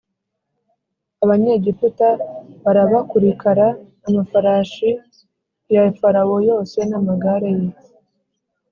“abanyegiputa 1.23 2.07
barabakurikara; 2.63 3.67
amafarashi 4.07 4.89
ya 5.73 5.83
farawo 5.99 6.35
yose 6.49 6.77
n’amagare 6.89 7.51
ye, 7.59 7.69